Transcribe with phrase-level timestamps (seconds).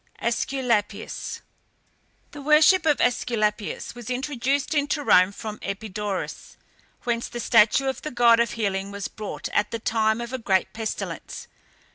[0.19, 1.41] ÆSCULAPIUS.
[2.31, 6.57] The worship of Æsculapius was introduced into Rome from Epidaurus,
[7.03, 10.39] whence the statue of the god of healing was brought at the time of a
[10.39, 11.47] great pestilence.